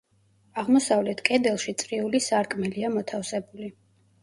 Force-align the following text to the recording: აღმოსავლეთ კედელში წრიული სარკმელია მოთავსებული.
აღმოსავლეთ 0.61 1.21
კედელში 1.27 1.77
წრიული 1.83 2.23
სარკმელია 2.31 2.93
მოთავსებული. 2.99 3.73